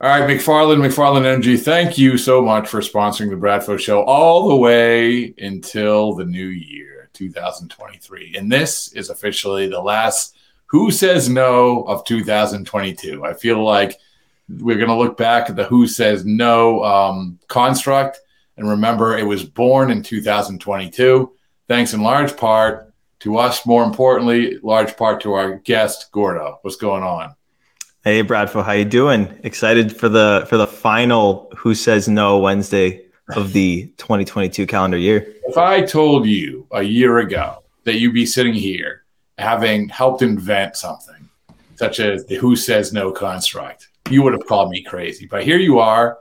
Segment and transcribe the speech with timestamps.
[0.00, 4.48] All right, McFarland, McFarland Energy, thank you so much for sponsoring the Bradfo Show all
[4.48, 8.36] the way until the new year, 2023.
[8.38, 13.24] And this is officially the last Who Says No of 2022.
[13.24, 13.98] I feel like
[14.48, 18.20] we're going to look back at the Who Says No um, construct
[18.56, 21.32] and remember it was born in 2022,
[21.66, 26.60] thanks in large part to us, more importantly, large part to our guest, Gordo.
[26.62, 27.34] What's going on?
[28.04, 29.38] Hey Bradfo, how you doing?
[29.42, 35.34] Excited for the for the final Who Says No Wednesday of the 2022 calendar year.
[35.46, 39.02] If I told you a year ago that you'd be sitting here
[39.36, 41.28] having helped invent something
[41.76, 45.26] such as the Who Says No construct, you would have called me crazy.
[45.26, 46.18] But here you are,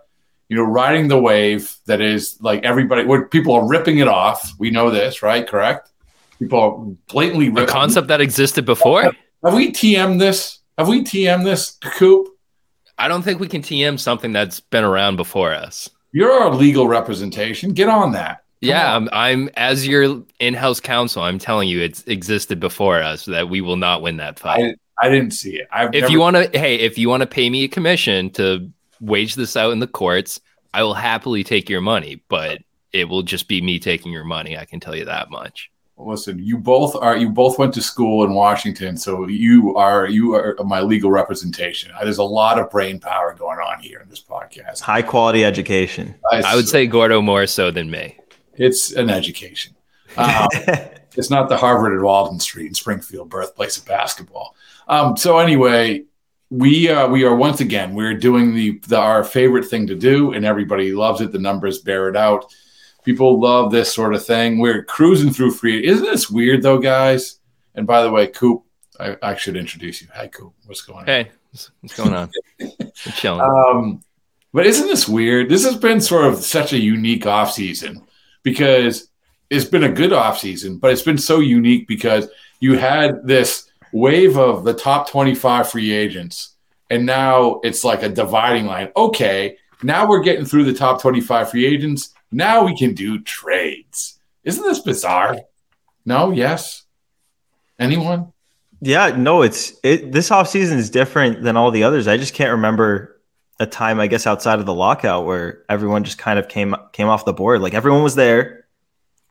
[0.49, 4.53] you know, riding the wave that is like everybody where people are ripping it off.
[4.59, 5.47] We know this, right?
[5.47, 5.89] Correct?
[6.39, 6.77] People are
[7.11, 7.63] blatantly ripping.
[7.63, 9.03] a concept that existed before.
[9.43, 10.56] Have we TM this?
[10.77, 12.27] Have we TM this, Coop?
[12.99, 15.89] I don't think we can TM something that's been around before us.
[16.11, 17.73] You're our legal representation.
[17.73, 18.43] Get on that.
[18.61, 19.09] Come yeah, on.
[19.09, 21.23] I'm, I'm as your in-house counsel.
[21.23, 24.75] I'm telling you, it's existed before us that we will not win that fight.
[25.01, 25.67] I, I didn't see it.
[25.71, 26.11] I've if never...
[26.11, 28.71] you want to, hey, if you want to pay me a commission to
[29.01, 30.39] wage this out in the courts,
[30.75, 32.21] I will happily take your money.
[32.29, 32.59] But
[32.93, 34.57] it will just be me taking your money.
[34.57, 38.23] I can tell you that much listen, you both are you both went to school
[38.23, 41.91] in Washington, so you are you are my legal representation.
[42.01, 44.81] There's a lot of brain power going on here in this podcast.
[44.81, 46.15] High quality education.
[46.31, 48.17] I, I would say Gordo more so than me.
[48.53, 49.75] It's an education.
[50.17, 50.47] Um,
[51.15, 54.55] it's not the Harvard at Walden Street in Springfield, birthplace of basketball.
[54.87, 56.03] Um, so anyway,
[56.49, 60.33] we uh, we are once again we're doing the, the our favorite thing to do,
[60.33, 61.31] and everybody loves it.
[61.31, 62.53] The numbers bear it out
[63.07, 64.59] People love this sort of thing.
[64.59, 65.81] We're cruising through free.
[65.87, 67.39] Isn't this weird though, guys?
[67.73, 68.63] And by the way, Coop,
[68.99, 70.09] I, I should introduce you.
[70.13, 70.51] Hi, Coop.
[70.65, 71.05] What's going on?
[71.05, 71.31] Hey,
[71.79, 72.29] what's going on?
[72.95, 73.39] chilling.
[73.39, 74.03] Um,
[74.51, 75.47] but isn't this weird?
[75.47, 78.05] This has been sort of such a unique off season
[78.43, 79.07] because
[79.49, 82.27] it's been a good off season, but it's been so unique because
[82.59, 86.55] you had this wave of the top 25 free agents,
[86.89, 88.89] and now it's like a dividing line.
[88.97, 92.13] Okay, now we're getting through the top 25 free agents.
[92.31, 94.19] Now we can do trades.
[94.43, 95.37] Isn't this bizarre?
[96.05, 96.83] No, yes.
[97.79, 98.33] Anyone?
[98.81, 102.07] Yeah, no, it's it this offseason is different than all the others.
[102.07, 103.19] I just can't remember
[103.59, 107.07] a time, I guess, outside of the lockout where everyone just kind of came came
[107.07, 107.61] off the board.
[107.61, 108.65] Like everyone was there.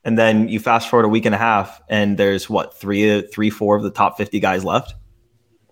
[0.04, 3.50] And then you fast forward a week and a half, and there's what three, three,
[3.50, 4.94] four of the top fifty guys left.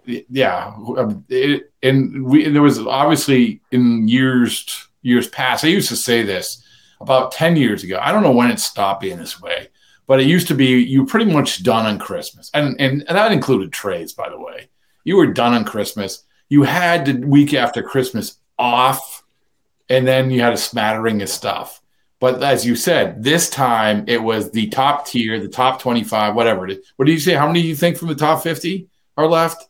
[0.06, 5.64] Yeah, um, it, and we and there was obviously in years years past.
[5.64, 6.63] I used to say this
[7.00, 7.98] about 10 years ago.
[8.00, 9.68] I don't know when it stopped being this way,
[10.06, 12.50] but it used to be you pretty much done on Christmas.
[12.54, 14.68] And, and, and that included trades, by the way.
[15.04, 16.24] You were done on Christmas.
[16.48, 19.22] You had the week after Christmas off,
[19.88, 21.82] and then you had a smattering of stuff.
[22.20, 26.66] But as you said, this time it was the top tier, the top 25, whatever
[26.66, 26.92] it is.
[26.96, 27.34] What do you say?
[27.34, 29.68] How many do you think from the top 50 are left?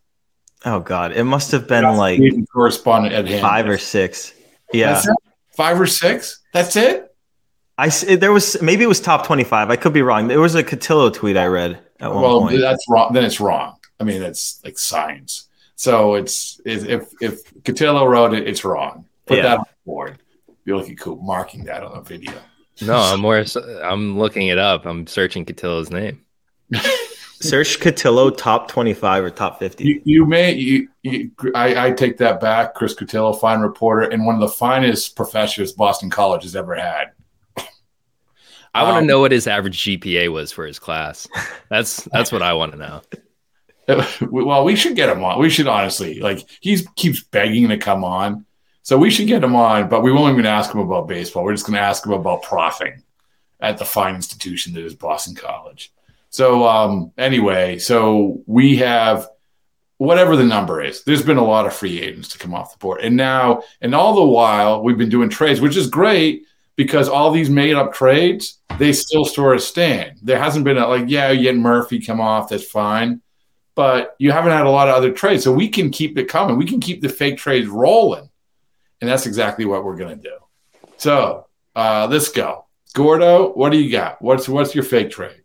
[0.64, 1.12] Oh, God.
[1.12, 2.20] It must have been That's like
[2.52, 4.32] correspondent at five or six.
[4.72, 5.02] Yeah.
[5.56, 6.40] Five or six?
[6.52, 7.13] That's it?
[7.76, 9.70] I there was maybe it was top twenty five.
[9.70, 10.28] I could be wrong.
[10.28, 12.60] There was a Cotillo tweet I read at one well, point.
[12.60, 13.12] that's wrong.
[13.12, 13.76] Then it's wrong.
[14.00, 15.48] I mean, it's like science.
[15.76, 19.06] So it's if if Cotillo wrote it, it's wrong.
[19.26, 19.42] Put yeah.
[19.42, 20.18] that on the board.
[20.64, 22.32] You're looking cool marking that on a video.
[22.82, 23.44] No, I'm more.
[23.82, 24.86] I'm looking it up.
[24.86, 26.24] I'm searching Cotillo's name.
[27.40, 29.84] Search Cotillo top 25 or top 50.
[29.84, 32.74] You, you may, you, you, I, I, take that back.
[32.74, 37.12] Chris Cotillo, fine reporter, and one of the finest professors Boston College has ever had.
[38.74, 41.28] I want to um, know what his average GPA was for his class.
[41.70, 43.02] That's that's what I want to know.
[43.86, 45.38] Well, we should get him on.
[45.38, 48.46] We should honestly like he keeps begging to come on,
[48.82, 49.90] so we should get him on.
[49.90, 51.44] But we won't even ask him about baseball.
[51.44, 53.02] We're just going to ask him about profiting
[53.60, 55.92] at the fine institution that is Boston College.
[56.30, 59.28] So um, anyway, so we have
[59.98, 61.04] whatever the number is.
[61.04, 63.94] There's been a lot of free agents to come off the board, and now and
[63.94, 66.46] all the while we've been doing trades, which is great
[66.76, 70.18] because all these made up trades, they still sort of stand.
[70.22, 73.20] There hasn't been a, like, yeah, you get Murphy come off, that's fine.
[73.74, 75.44] But you haven't had a lot of other trades.
[75.44, 76.56] So we can keep it coming.
[76.56, 78.28] We can keep the fake trades rolling.
[79.00, 80.36] And that's exactly what we're going to do.
[80.96, 82.66] So uh, let's go.
[82.94, 84.22] Gordo, what do you got?
[84.22, 85.42] What's what's your fake trade?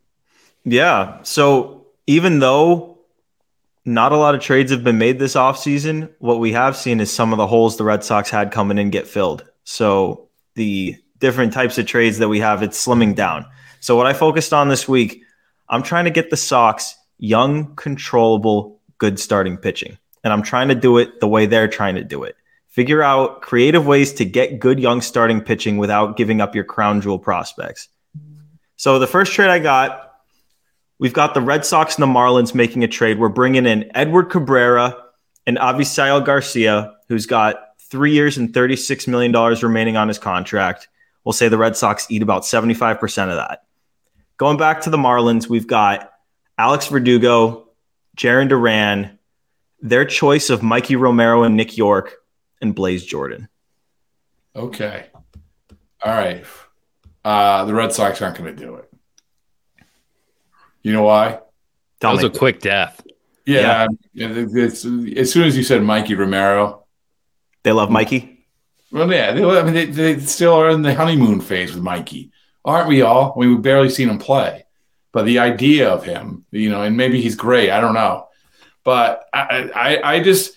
[0.63, 1.23] Yeah.
[1.23, 2.99] So even though
[3.85, 7.11] not a lot of trades have been made this offseason, what we have seen is
[7.11, 9.45] some of the holes the Red Sox had coming in get filled.
[9.63, 13.45] So the different types of trades that we have, it's slimming down.
[13.79, 15.23] So what I focused on this week,
[15.67, 19.97] I'm trying to get the Sox young, controllable, good starting pitching.
[20.23, 22.35] And I'm trying to do it the way they're trying to do it.
[22.67, 27.01] Figure out creative ways to get good young starting pitching without giving up your crown
[27.01, 27.87] jewel prospects.
[28.75, 30.13] So the first trade I got,
[30.99, 33.19] we've got the Red Sox and the Marlins making a trade.
[33.19, 34.95] We're bringing in Edward Cabrera
[35.45, 39.33] and Avisail Garcia, who's got three years and $36 million
[39.63, 40.87] remaining on his contract.
[41.29, 43.65] We'll say the Red Sox eat about 75% of that.
[44.37, 46.11] Going back to the Marlins, we've got
[46.57, 47.69] Alex Verdugo,
[48.17, 49.19] Jarren Duran,
[49.79, 52.15] their choice of Mikey Romero and Nick Yorke,
[52.61, 53.47] and Blaze Jordan.
[54.55, 55.05] Okay.
[56.01, 56.43] All right.
[57.23, 58.91] Uh, the Red Sox aren't going to do it.
[60.81, 61.41] You know why?
[61.99, 62.29] Tell that was me.
[62.29, 63.05] a quick death.
[63.45, 63.85] Yeah.
[64.13, 64.29] yeah.
[64.33, 66.87] It's, as soon as you said Mikey Romero,
[67.61, 68.38] they love Mikey.
[68.91, 69.31] Well, yeah.
[69.33, 72.31] They, I mean, they, they still are in the honeymoon phase with Mikey,
[72.65, 73.33] aren't we all?
[73.35, 74.65] I mean, we've barely seen him play,
[75.11, 77.69] but the idea of him, you know, and maybe he's great.
[77.69, 78.27] I don't know,
[78.83, 80.53] but I, I, I just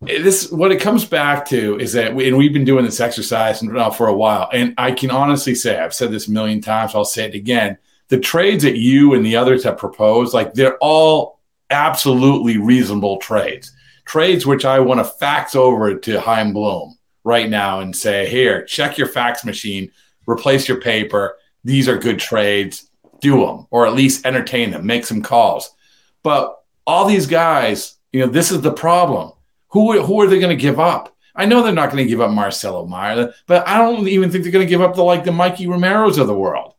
[0.00, 3.62] this what it comes back to is that we, and we've been doing this exercise
[3.62, 6.94] now for a while and i can honestly say i've said this a million times
[6.94, 7.76] i'll say it again
[8.08, 11.40] the trades that you and the others have proposed like they're all
[11.70, 13.72] absolutely reasonable trades
[14.06, 16.95] trades which i want to fax over to Chaim Bloom
[17.26, 19.90] right now and say here check your fax machine
[20.26, 22.90] replace your paper these are good trades
[23.20, 25.74] do them or at least entertain them make some calls
[26.22, 29.32] but all these guys you know this is the problem
[29.76, 31.14] who, who are they going to give up?
[31.34, 34.42] I know they're not going to give up Marcelo Meyer, but I don't even think
[34.42, 36.72] they're going to give up the like the Mikey Romeros of the world.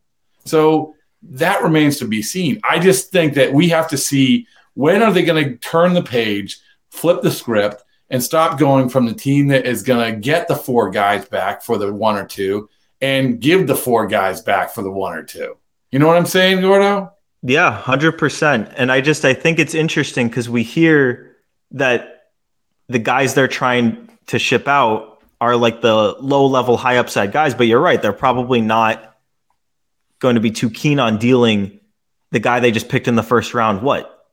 [0.45, 2.59] So that remains to be seen.
[2.63, 6.01] I just think that we have to see when are they going to turn the
[6.01, 6.59] page,
[6.89, 10.55] flip the script, and stop going from the team that is going to get the
[10.55, 12.69] four guys back for the one or two
[13.01, 15.57] and give the four guys back for the one or two.
[15.91, 17.11] You know what I'm saying, Gordo?
[17.43, 18.73] Yeah, 100%.
[18.75, 21.35] And I just I think it's interesting cuz we hear
[21.71, 22.31] that
[22.87, 27.53] the guys they're trying to ship out are like the low level, high upside guys.
[27.53, 29.17] But you're right; they're probably not
[30.19, 31.79] going to be too keen on dealing
[32.31, 33.81] the guy they just picked in the first round.
[33.81, 34.25] What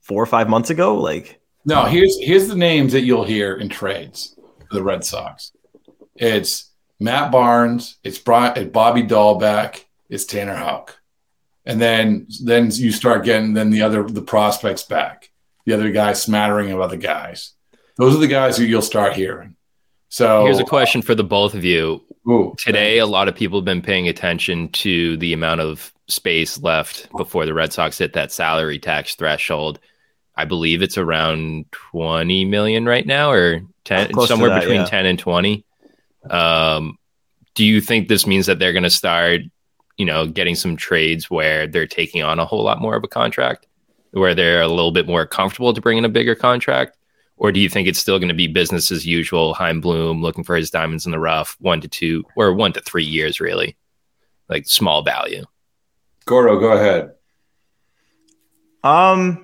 [0.00, 0.96] four or five months ago?
[0.96, 1.84] Like no.
[1.84, 4.34] Here's here's the names that you'll hear in trades
[4.68, 5.52] for the Red Sox.
[6.14, 6.70] It's
[7.00, 7.98] Matt Barnes.
[8.04, 9.84] It's Bobby Dalbec.
[10.08, 10.98] It's Tanner Houck.
[11.66, 15.30] And then then you start getting then the other the prospects back
[15.64, 17.52] the other guys smattering of other guys.
[17.96, 19.56] Those are the guys who you'll start hearing.
[20.08, 22.02] So here's a question for the both of you.
[22.28, 26.60] Ooh, Today, a lot of people have been paying attention to the amount of space
[26.60, 29.80] left before the Red Sox hit that salary tax threshold.
[30.36, 34.86] I believe it's around 20 million right now, or 10, somewhere that, between yeah.
[34.86, 35.64] 10 and 20.
[36.28, 36.98] Um,
[37.54, 39.42] do you think this means that they're going to start,
[39.96, 43.08] you know, getting some trades where they're taking on a whole lot more of a
[43.08, 43.66] contract?
[44.14, 46.96] where they're a little bit more comfortable to bring in a bigger contract?
[47.36, 49.54] Or do you think it's still going to be business as usual?
[49.54, 52.80] Chaim Bloom looking for his diamonds in the rough, one to two or one to
[52.80, 53.76] three years, really,
[54.48, 55.44] like small value.
[56.26, 57.12] Gordo, go ahead.
[58.84, 59.43] Um,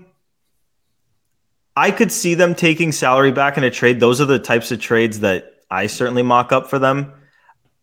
[1.81, 4.01] I could see them taking salary back in a trade.
[4.01, 7.11] Those are the types of trades that I certainly mock up for them.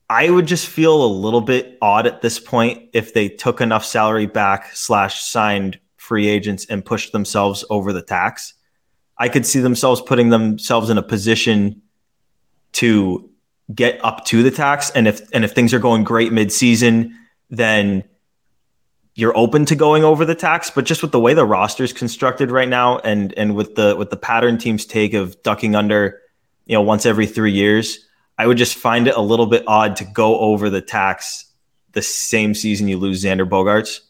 [0.07, 3.83] I would just feel a little bit odd at this point if they took enough
[3.83, 8.53] salary back slash signed free agents and push themselves over the tax.
[9.17, 11.81] I could see themselves putting themselves in a position
[12.73, 13.31] to
[13.73, 14.91] get up to the tax.
[14.91, 17.13] And if and if things are going great midseason,
[17.49, 18.03] then
[19.17, 20.69] you're open to going over the tax.
[20.69, 23.95] But just with the way the roster is constructed right now, and and with the
[23.97, 26.21] with the pattern teams take of ducking under,
[26.65, 28.07] you know, once every three years,
[28.37, 31.51] I would just find it a little bit odd to go over the tax
[31.93, 34.01] the same season you lose Xander Bogaerts.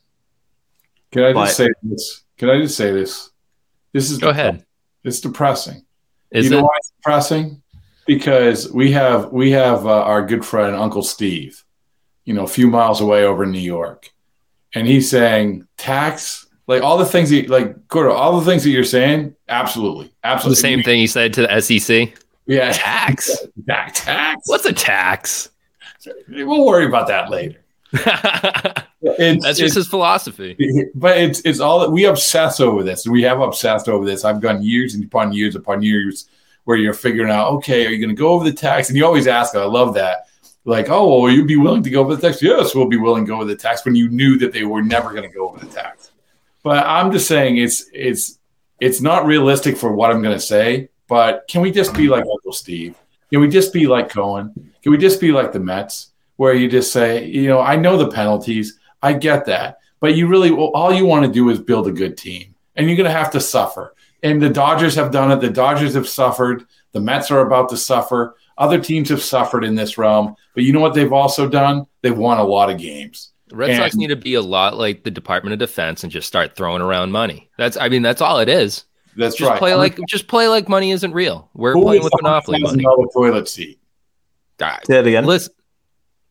[1.12, 2.24] Can I just say this?
[2.38, 3.32] Can I just say this?
[3.94, 4.66] This is go ahead.
[5.06, 5.86] It's depressing.
[6.32, 7.62] Is you know why it's depressing?
[8.06, 11.64] Because we have we have uh, our good friend Uncle Steve,
[12.26, 14.12] you know, a few miles away over in New York,
[14.74, 18.70] and he's saying tax like all the things he like Gordo, all the things that
[18.70, 20.56] you're saying, absolutely, absolutely.
[20.56, 22.14] The same thing he said to the SEC.
[22.46, 23.36] Yeah, tax.
[23.68, 24.06] tax.
[24.06, 24.42] tax.
[24.46, 25.50] What's a tax?
[26.30, 27.62] We'll worry about that later.
[29.00, 30.58] It's, That's just his philosophy.
[30.96, 33.08] But it's it's all that we obsess over this.
[33.08, 34.26] We have obsessed over this.
[34.26, 36.28] I've gone years and upon years upon years
[36.64, 38.90] where you're figuring out, okay, are you going to go over the tax?
[38.90, 40.28] And you always ask, I love that.
[40.68, 42.44] Like, oh, well, will you be willing to go over the tax?
[42.44, 44.82] Yes, we'll be willing to go over the tax when you knew that they were
[44.82, 46.12] never going to go over the tax.
[46.62, 48.40] But I'm just saying it's it's
[48.82, 50.90] it's not realistic for what I'm going to say.
[51.08, 52.98] But can we just be like Uncle Steve?
[53.32, 54.52] Can we just be like Cohen?
[54.84, 57.96] Can we just be like the Mets, where you just say, you know, I know
[57.96, 58.78] the penalties.
[59.02, 59.78] I get that.
[60.02, 62.98] But you really, all you want to do is build a good team, and you're
[62.98, 63.96] going to have to suffer.
[64.22, 65.40] And the Dodgers have done it.
[65.40, 66.66] The Dodgers have suffered.
[66.92, 68.36] The Mets are about to suffer.
[68.58, 71.86] Other teams have suffered in this realm, but you know what they've also done?
[72.02, 73.32] They've won a lot of games.
[73.48, 76.12] The Red and, Sox need to be a lot like the Department of Defense and
[76.12, 77.50] just start throwing around money.
[77.58, 78.84] That's, I mean, that's all it is.
[79.16, 79.60] That's just right.
[79.60, 81.50] Play like, just play like money isn't real.
[81.54, 82.84] We're playing with Monopoly money.
[83.14, 83.80] Toilet seat.
[84.62, 85.26] Ah, Say it again.
[85.26, 85.54] Listen,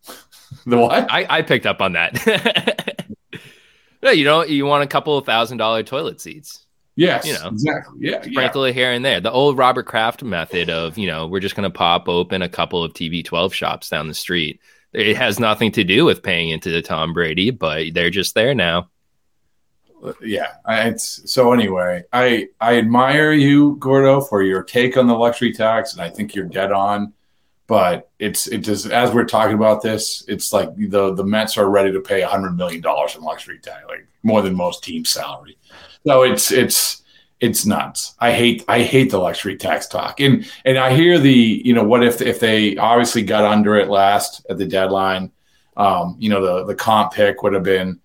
[0.66, 1.10] the what?
[1.10, 3.06] I, I picked up on that.
[4.02, 6.65] no, you know, you want a couple of thousand dollar toilet seats.
[6.96, 7.98] Yes, you know, exactly.
[8.00, 8.70] Yeah, sprinkle yeah.
[8.70, 9.20] it here and there.
[9.20, 12.48] The old Robert Kraft method of, you know, we're just going to pop open a
[12.48, 14.60] couple of TB12 shops down the street.
[14.94, 18.54] It has nothing to do with paying into the Tom Brady, but they're just there
[18.54, 18.88] now.
[20.02, 21.52] Uh, yeah, it's so.
[21.52, 26.08] Anyway, I I admire you, Gordo, for your take on the luxury tax, and I
[26.08, 27.12] think you're dead on.
[27.66, 31.68] But it's it just as we're talking about this, it's like the the Mets are
[31.68, 35.58] ready to pay hundred million dollars in luxury tax, like more than most teams' salary.
[36.06, 37.02] So it's it's
[37.40, 38.14] it's nuts.
[38.20, 40.20] I hate I hate the luxury tax talk.
[40.20, 43.88] And and I hear the you know what if if they obviously got under it
[43.88, 45.32] last at the deadline.
[45.76, 48.00] Um, you know the the comp pick would have been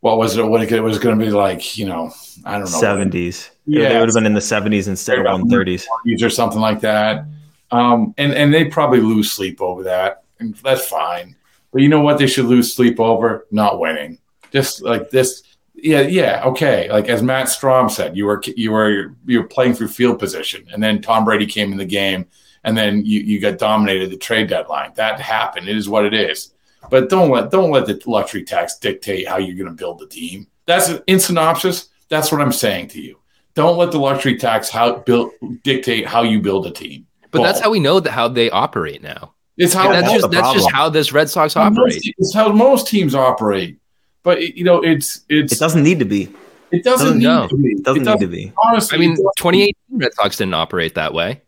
[0.00, 0.42] what was it?
[0.44, 1.76] What it was going to be like?
[1.76, 2.12] You know,
[2.44, 2.80] I don't know.
[2.80, 3.50] Seventies.
[3.66, 5.86] Yeah, they would have been in the seventies instead of one thirties
[6.22, 7.24] or something like that.
[7.70, 11.36] Um, and and they probably lose sleep over that, and that's fine.
[11.72, 12.18] But you know what?
[12.18, 14.18] They should lose sleep over not winning.
[14.50, 15.44] Just like this
[15.82, 16.90] yeah, yeah, okay.
[16.90, 20.66] Like as Matt Strahm said, you were you were you were playing through field position,
[20.72, 22.26] and then Tom Brady came in the game,
[22.64, 24.92] and then you you got dominated the trade deadline.
[24.94, 25.68] That happened.
[25.68, 26.52] It is what it is.
[26.90, 30.06] But don't let don't let the luxury tax dictate how you're going to build the
[30.06, 30.46] team.
[30.66, 31.88] That's in synopsis.
[32.08, 33.18] That's what I'm saying to you.
[33.54, 37.06] Don't let the luxury tax how build dictate how you build a team.
[37.30, 37.44] But Ball.
[37.44, 39.34] that's how we know that how they operate now.
[39.56, 42.00] It's how that's just that's just how this Red Sox operate.
[42.18, 43.78] It's how most teams operate.
[44.22, 46.32] But you know, it's it's it doesn't need to be.
[46.70, 47.48] It doesn't, need no.
[47.48, 47.72] to be.
[47.72, 48.52] It doesn't, it doesn't need to be.
[48.64, 51.42] Honestly, I mean, 2018 Red Sox didn't operate that way.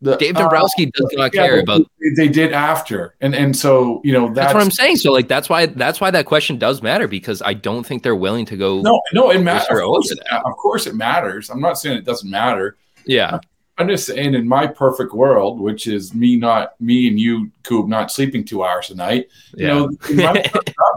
[0.00, 1.82] The, Dave Dombrowski uh, does not yeah, care about.
[2.16, 4.96] They did after, and and so you know that's, that's, what I'm saying.
[4.96, 8.14] So like that's why that's why that question does matter because I don't think they're
[8.14, 8.80] willing to go.
[8.80, 9.68] No, no, it matters.
[9.70, 11.50] Of course, it, of course, it matters.
[11.50, 12.76] I'm not saying it doesn't matter.
[13.06, 13.40] Yeah,
[13.78, 17.88] I'm just saying in my perfect world, which is me not me and you, Coop,
[17.88, 19.28] not sleeping two hours a night.
[19.54, 19.68] Yeah.
[19.68, 20.50] You know, in my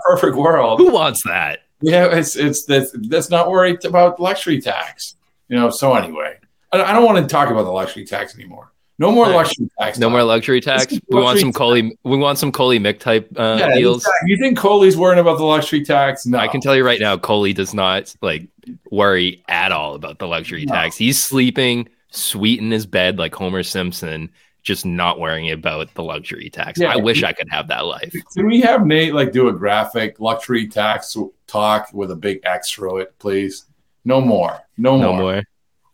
[0.06, 1.60] perfect world, who wants that?
[1.82, 5.16] Yeah, it's it's that's that's not worried about luxury tax.
[5.48, 6.38] You know, so anyway,
[6.72, 8.72] I, I don't want to talk about the luxury tax anymore.
[8.98, 9.98] No more luxury tax.
[9.98, 10.94] No more luxury tax.
[11.10, 11.98] We want some Coley.
[12.04, 14.04] We want some Coley Mick type uh, yeah, deals.
[14.04, 14.30] Exactly.
[14.30, 16.26] You think Coley's worrying about the luxury tax?
[16.28, 18.48] No, I can tell you right now, Coley does not like
[18.92, 20.74] worry at all about the luxury no.
[20.76, 20.98] tax.
[20.98, 24.30] He's sleeping sweet in his bed like Homer Simpson,
[24.62, 26.80] just not worrying about the luxury tax.
[26.80, 28.14] Yeah, I wish I could have that life.
[28.36, 32.72] Can we have Nate like do a graphic luxury tax talk with a big X
[32.72, 33.66] through it, please?
[34.06, 34.60] No more.
[34.78, 35.44] No, no more.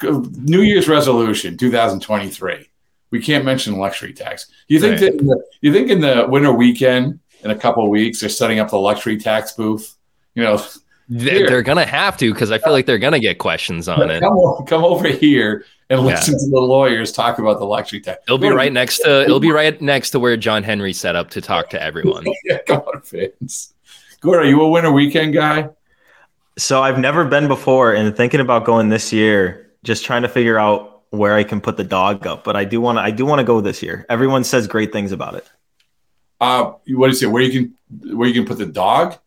[0.01, 0.21] more.
[0.35, 2.69] New Year's resolution, 2023
[3.11, 4.47] we can't mention luxury tax.
[4.67, 5.11] You think right.
[5.11, 8.59] that the, you think in the winter weekend in a couple of weeks they're setting
[8.59, 9.95] up the luxury tax booth?
[10.35, 10.61] You know,
[11.09, 14.19] they're, they're gonna have to because I feel like they're gonna get questions on it.
[14.19, 16.39] Come, come over here and listen yeah.
[16.39, 18.23] to the lawyers talk about the luxury tax.
[18.27, 21.29] It'll be right next to it'll be right next to where John Henry set up
[21.31, 22.25] to talk to everyone.
[22.43, 23.73] yeah, come on, fans.
[24.19, 25.69] Gord, are you a winter weekend guy?
[26.57, 30.57] So I've never been before, and thinking about going this year, just trying to figure
[30.57, 33.01] out where I can put the dog up, but I do want to.
[33.01, 34.05] I do want to go this year.
[34.09, 35.49] Everyone says great things about it.
[36.41, 37.25] Uh, what do you say?
[37.27, 39.17] Where you can where you can put the dog?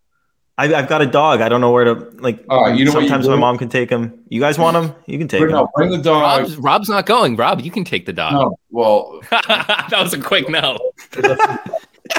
[0.61, 1.41] I, have got a dog.
[1.41, 2.45] I don't know where to like.
[2.51, 4.23] Uh, you know sometimes my mom can take him.
[4.29, 4.95] You guys want him?
[5.07, 5.57] You can take bring, him.
[5.57, 6.41] No, bring the dog.
[6.41, 7.37] Rob's, Rob's, not going.
[7.37, 8.33] Rob, you can take the dog.
[8.33, 10.79] No, well, that was a quick no.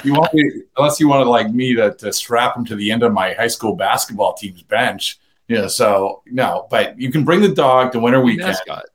[0.04, 3.04] you want me, unless you wanted like me to, to strap him to the end
[3.04, 5.20] of my high school basketball team's bench.
[5.48, 8.48] Yeah, so no, but you can bring the dog to winter weekend.
[8.48, 8.86] Mascot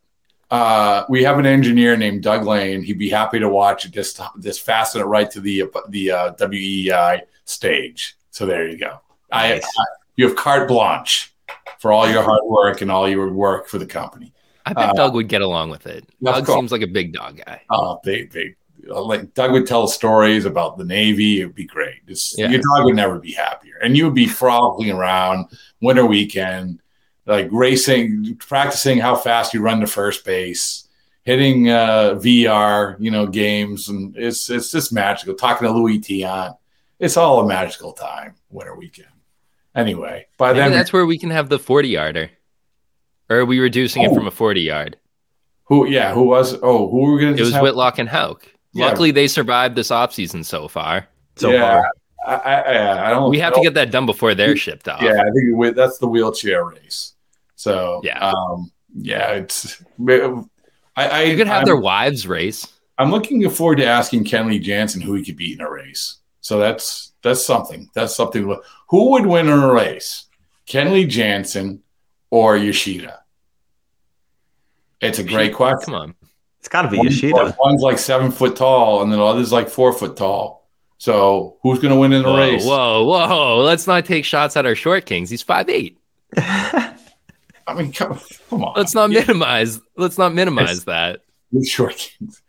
[0.50, 2.82] uh, we have an engineer named Doug Lane.
[2.82, 3.90] He'd be happy to watch it.
[3.90, 8.16] Just just fasten it right to the the uh, WEEI stage.
[8.30, 9.00] So there you go.
[9.30, 9.64] Nice.
[9.64, 9.84] I, I,
[10.16, 11.34] you have carte blanche
[11.78, 14.32] for all your hard work and all your work for the company.
[14.64, 16.04] I bet uh, Doug would get along with it.
[16.22, 17.62] Doug seems like a big dog guy.
[17.70, 18.56] Oh, big, big.
[18.84, 21.40] Like Doug would tell stories about the Navy.
[21.40, 22.00] It would be great.
[22.36, 22.50] Yeah.
[22.50, 25.46] Your dog would never be happier, and you would be frolicking around
[25.80, 26.80] winter weekend
[27.26, 30.88] like racing, practicing how fast you run to first base,
[31.24, 35.34] hitting uh, VR, you know, games, and it's it's just magical.
[35.34, 36.56] Talking to Luis Tiant,
[36.98, 38.36] it's all a magical time.
[38.50, 39.08] Winter weekend.
[39.76, 42.30] Anyway, by Maybe then that's where we can have the forty yarder,
[43.28, 44.10] or are we reducing oh.
[44.10, 44.96] it from a forty yard?
[45.64, 45.86] Who?
[45.86, 46.54] Yeah, who was?
[46.62, 47.42] Oh, who were we going to?
[47.42, 47.62] It was have?
[47.62, 48.48] Whitlock and Houck.
[48.72, 48.86] Yeah.
[48.86, 51.06] Luckily, they survived this offseason so far.
[51.36, 51.82] So yeah.
[51.82, 51.90] far.
[52.26, 53.30] I, I, I, don't.
[53.30, 55.00] We have don't, to get that done before they're shipped off.
[55.00, 57.14] Yeah, I think that's the wheelchair race.
[57.54, 59.82] So yeah, um, yeah, it's
[60.96, 62.66] I, I you could have I'm, their wives race.
[62.98, 66.16] I'm looking forward to asking Kenley Jansen who he could beat in a race.
[66.40, 67.90] So that's that's something.
[67.92, 68.56] That's something.
[68.88, 70.26] Who would win in a race,
[70.66, 71.82] Kenley Jansen
[72.30, 73.20] or Yoshida?
[75.00, 75.86] It's a great question.
[75.86, 76.14] Come on,
[76.60, 77.56] it's got to be Yoshida.
[77.58, 80.68] One's like seven foot tall, and the other's like four foot tall.
[80.98, 82.64] So who's going to win in the whoa, race?
[82.64, 83.58] Whoa, whoa!
[83.58, 85.28] Let's not take shots at our short kings.
[85.28, 85.98] He's five eight.
[86.36, 86.94] I
[87.74, 88.74] mean, come, come, on.
[88.76, 89.80] Let's not minimize.
[89.96, 91.22] Let's not minimize that.
[91.64, 92.40] Short kings.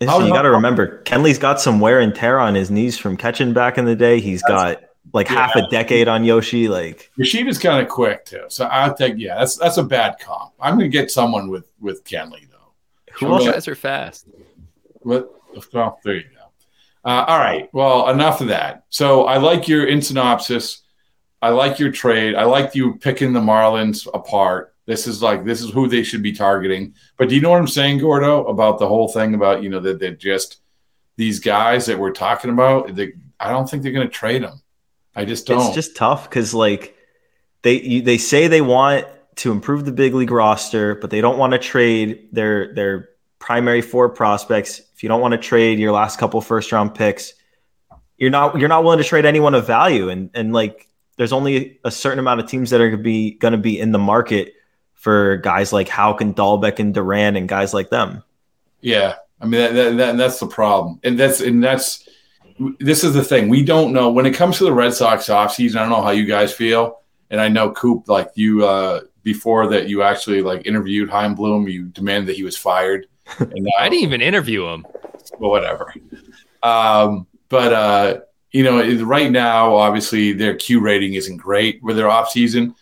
[0.00, 3.52] You got to remember, Kenley's got some wear and tear on his knees from catching
[3.52, 4.20] back in the day.
[4.20, 5.46] He's got like yeah.
[5.46, 6.68] half a decade on Yoshi.
[6.68, 10.52] Like Yoshida's kind of quick too, so I think yeah, that's that's a bad comp.
[10.60, 12.72] I'm gonna get someone with with Kenley though.
[13.14, 14.26] Who else guys are fast?
[15.00, 15.32] What?
[15.72, 16.28] Well, there you go.
[17.04, 17.68] Uh, all right.
[17.72, 18.84] Well, enough of that.
[18.90, 20.82] So I like your in synopsis.
[21.40, 22.34] I like your trade.
[22.34, 24.74] I like you picking the Marlins apart.
[24.88, 26.94] This is like this is who they should be targeting.
[27.18, 29.80] But do you know what I'm saying, Gordo, about the whole thing about you know
[29.80, 30.62] that they're just
[31.18, 32.94] these guys that we're talking about.
[32.94, 34.62] They, I don't think they're going to trade them.
[35.14, 35.66] I just don't.
[35.66, 36.96] It's just tough because like
[37.60, 41.36] they you, they say they want to improve the big league roster, but they don't
[41.36, 44.80] want to trade their their primary four prospects.
[44.94, 47.34] If you don't want to trade your last couple first round picks,
[48.16, 50.08] you're not you're not willing to trade anyone of value.
[50.08, 53.32] And and like there's only a certain amount of teams that are going to be
[53.32, 54.54] going to be in the market
[54.98, 58.22] for guys like Houck and Dalbec and Duran and guys like them.
[58.80, 62.08] Yeah, I mean that, that, that, that's the problem, and that's and that's
[62.80, 65.76] this is the thing we don't know when it comes to the Red Sox offseason.
[65.76, 67.00] I don't know how you guys feel,
[67.30, 71.68] and I know Coop like you uh, before that you actually like interviewed Chaim Bloom.
[71.68, 73.06] You demanded that he was fired.
[73.38, 74.86] And now, I didn't even interview him.
[75.38, 75.92] Well, whatever.
[76.62, 78.20] Um, but uh,
[78.52, 82.74] you know, right now, obviously their Q rating isn't great with their off season.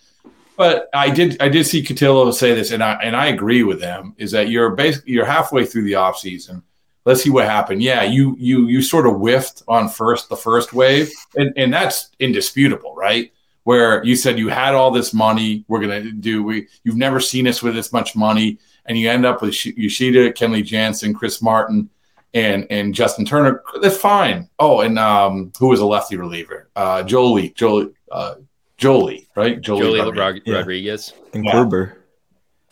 [0.56, 3.80] But I did I did see Cotillo say this, and I and I agree with
[3.80, 4.14] them.
[4.16, 6.62] Is that you're basically you're halfway through the off season.
[7.04, 7.82] Let's see what happened.
[7.82, 12.10] Yeah, you you you sort of whiffed on first the first wave, and and that's
[12.18, 13.32] indisputable, right?
[13.64, 17.46] Where you said you had all this money, we're gonna do we you've never seen
[17.46, 21.90] us with this much money, and you end up with Yoshida, Kenley Jansen, Chris Martin,
[22.34, 23.62] and and Justin Turner.
[23.80, 24.48] That's fine.
[24.58, 26.68] Oh, and um, who was a lefty reliever?
[26.76, 28.36] Uh, Jolie, Joely, uh,
[28.78, 29.60] Joely, right?
[29.60, 30.56] Jolie, Joely Rodriguez, yeah.
[30.56, 31.12] Rodriguez.
[31.32, 31.52] and yeah.
[31.52, 31.96] Kluber.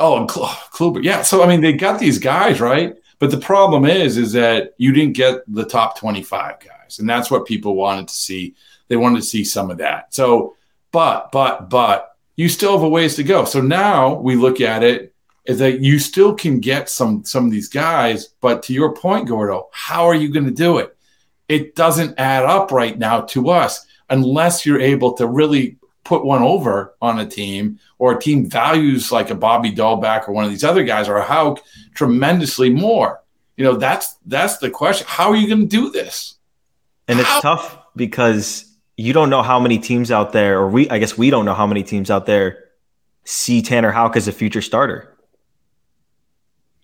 [0.01, 1.03] Oh, and Kluber.
[1.03, 1.23] Yeah.
[1.23, 4.93] So I mean, they got these guys right, but the problem is, is that you
[4.93, 8.55] didn't get the top twenty-five guys, and that's what people wanted to see.
[8.89, 10.13] They wanted to see some of that.
[10.15, 10.57] So,
[10.93, 13.45] but, but, but, you still have a ways to go.
[13.45, 15.15] So now we look at it
[15.47, 19.29] is that you still can get some some of these guys, but to your point,
[19.29, 20.97] Gordo, how are you going to do it?
[21.49, 26.43] It doesn't add up right now to us unless you're able to really put one
[26.43, 30.51] over on a team or a team values like a Bobby Dalbec or one of
[30.51, 31.63] these other guys or a Houck
[31.95, 33.23] tremendously more.
[33.57, 35.07] You know, that's that's the question.
[35.09, 36.37] How are you going to do this?
[37.09, 38.65] And it's tough because
[38.97, 41.55] you don't know how many teams out there, or we I guess we don't know
[41.55, 42.65] how many teams out there
[43.25, 45.11] see Tanner Houck as a future starter.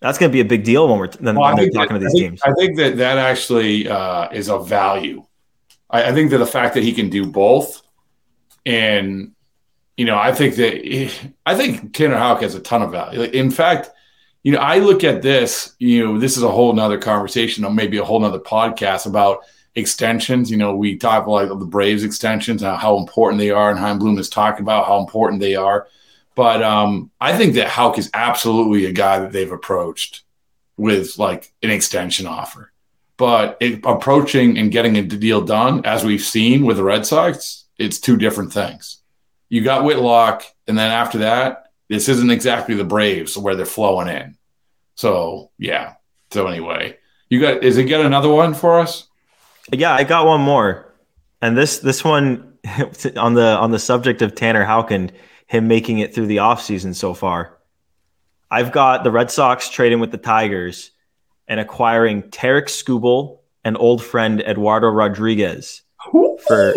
[0.01, 2.07] That's going to be a big deal when we're, when well, we're talking that, to
[2.07, 2.41] these I think, teams.
[2.43, 5.27] I think that that actually uh, is a value.
[5.91, 7.83] I, I, think that the fact that he can do both,
[8.65, 9.33] and
[9.97, 13.21] you know, I think that I think Tanner Houck has a ton of value.
[13.21, 13.91] In fact,
[14.43, 15.75] you know, I look at this.
[15.79, 19.41] You know, this is a whole nother conversation, or maybe a whole nother podcast about
[19.75, 20.51] extensions.
[20.51, 23.99] You know, we talk like the Braves extensions and how important they are, and Chaim
[23.99, 25.87] Bloom has talked about how important they are.
[26.35, 30.23] But um, I think that Houck is absolutely a guy that they've approached
[30.79, 32.73] with like an extension offer.
[33.19, 37.60] But it, approaching and getting a deal done, as we've seen with the Red Sox,
[37.81, 38.99] it's two different things.
[39.49, 44.09] You got Whitlock, and then after that, this isn't exactly the Braves where they're flowing
[44.09, 44.37] in.
[44.95, 45.95] So yeah.
[46.31, 49.09] So anyway, you got is it get another one for us?
[49.73, 50.95] Yeah, I got one more,
[51.43, 52.59] and this this one
[53.17, 55.11] on the on the subject of Tanner Houcken
[55.51, 57.59] him making it through the offseason so far.
[58.53, 60.93] I've got the Red Sox trading with the Tigers
[61.49, 65.83] and acquiring Tarik Skubal and old friend Eduardo Rodriguez.
[66.47, 66.73] For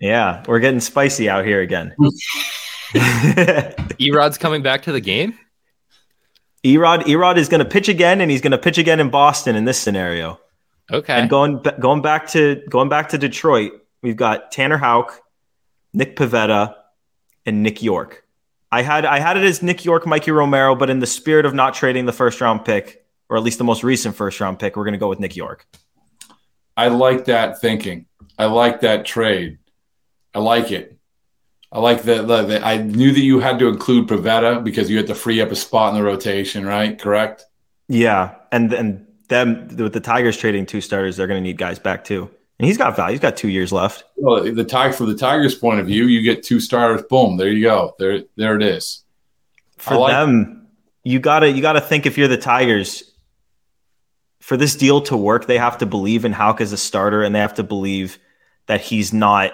[0.00, 1.94] yeah, we're getting spicy out here again.
[2.94, 5.38] Erod's coming back to the game.
[6.64, 9.56] Erod Erod is going to pitch again, and he's going to pitch again in Boston
[9.56, 10.38] in this scenario.
[10.92, 11.14] Okay.
[11.14, 15.20] And going going back to going back to Detroit, we've got Tanner Houck,
[15.92, 16.74] Nick Pivetta,
[17.46, 18.24] and Nick Yorke.
[18.72, 21.54] I had I had it as Nick Yorke, Mikey Romero, but in the spirit of
[21.54, 24.76] not trading the first round pick, or at least the most recent first round pick,
[24.76, 25.66] we're going to go with Nick Yorke.
[26.76, 28.06] I like that thinking.
[28.40, 29.58] I like that trade.
[30.34, 30.96] I like it.
[31.70, 32.62] I like that.
[32.64, 35.56] I knew that you had to include Pivetta because you had to free up a
[35.56, 36.98] spot in the rotation, right?
[36.98, 37.44] Correct.
[37.86, 41.78] Yeah, and and them with the Tigers trading two starters, they're going to need guys
[41.78, 42.30] back too.
[42.58, 43.12] And he's got value.
[43.12, 44.04] He's got two years left.
[44.16, 47.02] Well, the Tig from the Tigers' point of view, you get two starters.
[47.10, 47.94] Boom, there you go.
[47.98, 49.04] There, there it is.
[49.76, 50.66] For like them,
[51.04, 53.12] you gotta you gotta think if you're the Tigers,
[54.40, 57.34] for this deal to work, they have to believe in Houck as a starter, and
[57.34, 58.18] they have to believe
[58.70, 59.52] that he's not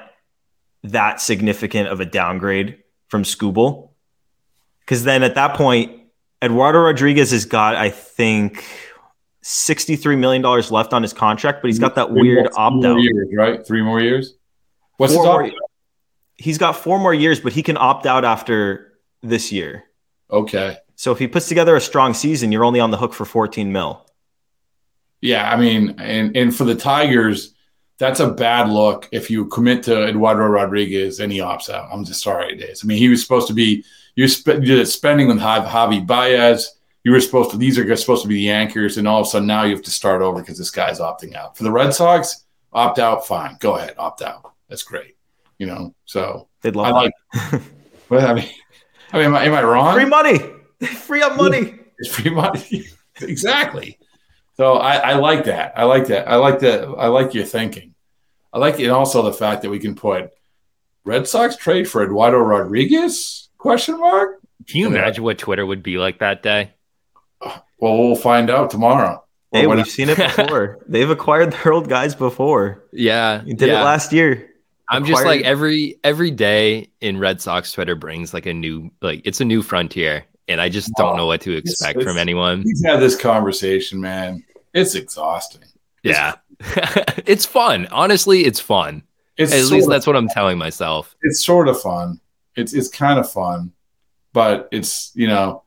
[0.82, 2.76] that significant of a downgrade
[3.08, 3.92] from Skubal.
[4.80, 6.02] Because then at that point,
[6.44, 8.62] Eduardo Rodriguez has got, I think,
[9.42, 12.98] $63 million left on his contract, but he's got that three weird opt out.
[13.34, 13.66] right?
[13.66, 14.34] Three more years?
[14.98, 15.70] What's four his opt out?
[16.34, 19.84] He's got four more years, but he can opt out after this year.
[20.30, 20.76] Okay.
[20.96, 23.72] So if he puts together a strong season, you're only on the hook for 14
[23.72, 24.06] mil.
[25.22, 27.54] Yeah, I mean, and and for the Tigers,
[27.98, 31.88] that's a bad look if you commit to Eduardo Rodriguez and he opts out.
[31.92, 32.84] I'm just sorry it is.
[32.84, 37.20] I mean, he was supposed to be you're sp- spending with Javi Baez you were
[37.20, 39.62] supposed to these are supposed to be the anchors, and all of a sudden now
[39.62, 41.56] you have to start over because this guy's opting out.
[41.56, 44.54] For the Red Sox, opt out, fine, go ahead, opt out.
[44.68, 45.16] That's great.
[45.56, 47.12] You know, so they'd love I like.
[48.08, 48.50] well, I mean,
[49.12, 49.94] I mean, am I, am I wrong?
[49.94, 50.38] Free money,
[50.96, 51.78] free up money.
[52.00, 52.86] It's free money,
[53.20, 54.00] exactly.
[54.56, 55.74] So I, I like that.
[55.76, 56.28] I like that.
[56.28, 56.84] I like that.
[56.84, 57.94] I like your thinking.
[58.52, 60.30] I like and also the fact that we can put
[61.04, 63.48] Red Sox trade for Eduardo Rodriguez?
[63.58, 64.40] Question mark.
[64.66, 66.72] Can you imagine what Twitter would be like that day?
[67.40, 69.22] Uh, well, we'll find out tomorrow.
[69.52, 70.84] Hey, we've seen it before.
[70.88, 72.84] They've acquired their old guys before.
[72.92, 73.82] Yeah, you did yeah.
[73.82, 74.50] it last year.
[74.88, 75.14] I'm acquired.
[75.14, 79.40] just like every every day in Red Sox Twitter brings like a new like it's
[79.40, 82.64] a new frontier, and I just don't know what to expect it's, it's, from anyone.
[82.64, 84.44] We've had this conversation, man.
[84.76, 85.62] It's exhausting.
[86.02, 87.88] Yeah, it's, it's fun.
[87.90, 89.02] Honestly, it's fun.
[89.36, 91.16] It's At least that's what I'm telling myself.
[91.22, 92.20] It's sort of fun.
[92.54, 93.72] It's it's kind of fun,
[94.32, 95.64] but it's you know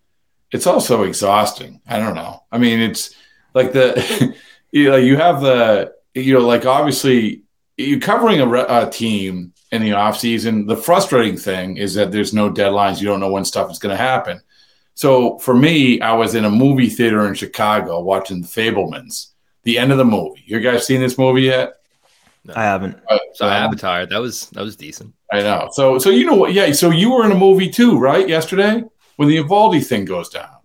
[0.52, 1.82] it's also exhausting.
[1.88, 2.44] I don't know.
[2.52, 3.16] I mean, it's
[3.54, 4.36] like the
[4.72, 7.44] you know you have the you know like obviously
[7.78, 8.50] you're covering a,
[8.88, 10.66] a team in the off season.
[10.66, 13.00] The frustrating thing is that there's no deadlines.
[13.00, 14.42] You don't know when stuff is going to happen.
[15.00, 19.28] So for me, I was in a movie theater in Chicago watching The Fabelmans.
[19.64, 20.44] The end of the movie.
[20.46, 21.76] You guys seen this movie yet?
[22.44, 22.54] No.
[22.54, 23.00] I haven't.
[23.10, 24.06] Uh, so Avatar.
[24.06, 25.14] That was that was decent.
[25.32, 25.70] I know.
[25.72, 26.52] So so you know what?
[26.52, 26.74] Yeah.
[26.74, 28.28] So you were in a movie too, right?
[28.28, 28.84] Yesterday
[29.16, 30.58] when the Eovaldi thing goes down.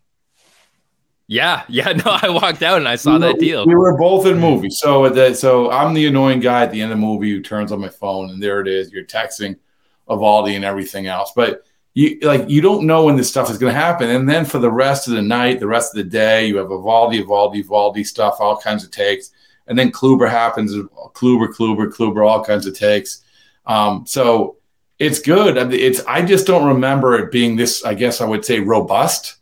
[1.28, 3.64] Yeah, yeah, no, I walked out and I saw we that deal.
[3.64, 6.90] We were both in movies, so that so I'm the annoying guy at the end
[6.90, 8.90] of the movie who turns on my phone and there it is.
[8.90, 9.60] You're texting
[10.08, 11.62] Eovaldi and everything else, but
[11.94, 14.10] you like you don't know when this stuff is going to happen.
[14.10, 16.66] And then for the rest of the night, the rest of the day, you have
[16.66, 19.30] Eovaldi, Eovaldi, Eovaldi stuff, all kinds of takes,
[19.68, 23.22] and then Kluber happens, Kluber, Kluber, Kluber, all kinds of takes.
[23.64, 24.56] Um, so
[24.98, 25.72] it's good.
[25.72, 27.84] It's I just don't remember it being this.
[27.84, 29.36] I guess I would say robust.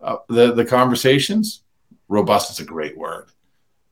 [0.00, 1.62] Uh, the the conversations.
[2.08, 3.28] Robust is a great word,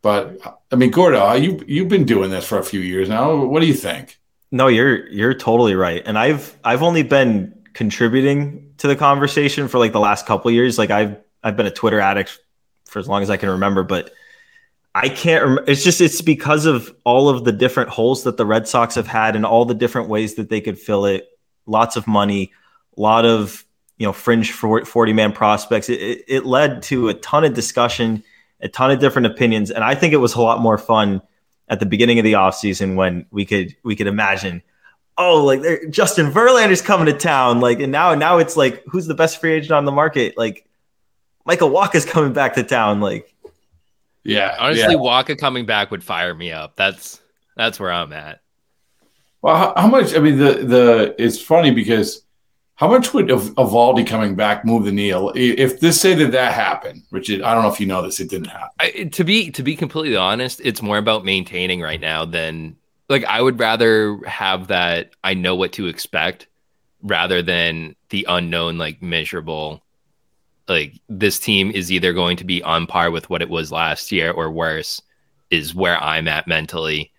[0.02, 0.40] but
[0.72, 3.44] I mean, Gordo, you you've been doing this for a few years now.
[3.44, 4.18] What do you think?
[4.50, 9.78] No, you're you're totally right, and I've I've only been contributing to the conversation for
[9.78, 10.78] like the last couple years.
[10.78, 12.36] Like I've I've been a Twitter addict
[12.86, 14.10] for as long as I can remember, but
[14.96, 15.44] I can't.
[15.44, 18.96] Rem- it's just it's because of all of the different holes that the Red Sox
[18.96, 21.28] have had and all the different ways that they could fill it.
[21.66, 22.52] Lots of money,
[22.96, 23.64] a lot of
[23.96, 25.88] you know fringe forty man prospects.
[25.88, 28.24] It, it, it led to a ton of discussion,
[28.60, 31.22] a ton of different opinions, and I think it was a lot more fun
[31.68, 34.64] at the beginning of the offseason when we could we could imagine
[35.18, 37.60] oh, like Justin Verlander's coming to town.
[37.60, 40.38] Like, and now, now it's like, who's the best free agent on the market?
[40.38, 40.64] Like,
[41.44, 43.00] Michael Wacha's coming back to town.
[43.00, 43.34] Like,
[44.22, 45.00] yeah, honestly, yeah.
[45.00, 46.76] Wacha coming back would fire me up.
[46.76, 47.20] That's
[47.56, 48.40] that's where I'm at.
[49.42, 50.14] Well, how, how much?
[50.14, 52.22] I mean, the the it's funny because
[52.74, 57.02] how much would Eovaldi coming back move the needle if this say that that happened?
[57.10, 58.68] Which I don't know if you know this, it didn't happen.
[58.78, 62.76] I, to be to be completely honest, it's more about maintaining right now than
[63.08, 65.12] like I would rather have that.
[65.24, 66.46] I know what to expect
[67.02, 69.82] rather than the unknown, like miserable
[70.68, 74.12] like this team is either going to be on par with what it was last
[74.12, 75.00] year or worse
[75.50, 77.10] is where I'm at mentally.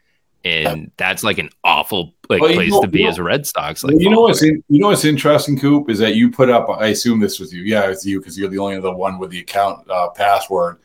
[0.45, 3.83] And that's like an awful like well, place know, to be as a Red Sox.
[3.83, 6.49] Like well, you know what's in, you know what's interesting, Coop, is that you put
[6.49, 6.69] up.
[6.69, 7.63] I assume this was you.
[7.63, 10.77] Yeah, it's you because you're the only other one with the account uh, password.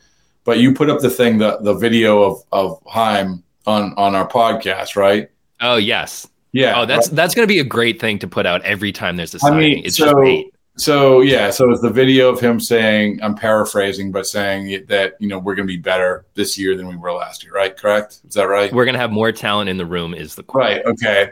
[0.43, 4.27] But you put up the thing, the the video of of Chaim on on our
[4.27, 5.29] podcast, right?
[5.61, 6.79] Oh yes, yeah.
[6.79, 7.15] Oh, that's right.
[7.15, 9.57] that's going to be a great thing to put out every time there's a signing.
[9.57, 10.55] I mean, it's so, just great.
[10.77, 15.27] So yeah, so it's the video of him saying, I'm paraphrasing, but saying that you
[15.27, 17.75] know we're going to be better this year than we were last year, right?
[17.75, 18.19] Correct?
[18.27, 18.71] Is that right?
[18.73, 20.13] We're going to have more talent in the room.
[20.13, 20.63] Is the quote.
[20.63, 20.85] right?
[20.85, 21.31] Okay.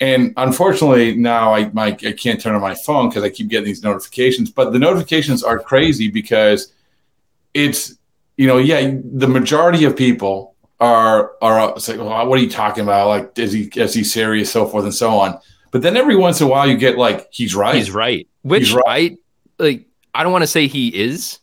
[0.00, 3.66] And unfortunately, now I my, I can't turn on my phone because I keep getting
[3.66, 4.50] these notifications.
[4.50, 6.72] But the notifications are crazy because
[7.52, 7.96] it's
[8.36, 12.82] you know, yeah, the majority of people are are say, well, what are you talking
[12.82, 13.08] about?
[13.08, 14.50] Like, is he is he serious?
[14.50, 15.38] So forth and so on.
[15.70, 17.74] But then every once in a while, you get like, he's right.
[17.74, 18.28] He's right.
[18.42, 19.18] Which he's right.
[19.58, 19.86] I like.
[20.14, 21.40] I don't want to say he is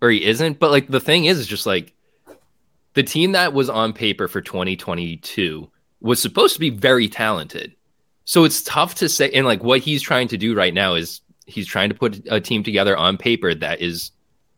[0.00, 1.92] or he isn't, but like the thing is, is just like
[2.94, 5.70] the team that was on paper for 2022
[6.00, 7.74] was supposed to be very talented.
[8.24, 9.30] So it's tough to say.
[9.32, 12.40] And like what he's trying to do right now is he's trying to put a
[12.40, 14.10] team together on paper that is